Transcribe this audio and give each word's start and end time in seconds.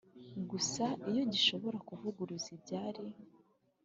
gusa 0.49 0.83
iyo 1.09 1.23
gishobora 1.33 1.77
kuvuguruza 1.87 2.47
ibyari 2.55 3.03